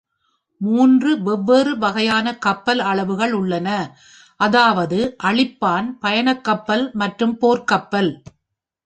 [0.61, 3.67] மூன்று வெவ்வேறு வகையான கப்பல் அளவுகள் உள்ளன,
[4.39, 8.11] அதாவது அழிப்பான், பயணக்கப்பல் மற்றும் போர்க்கப்பல்.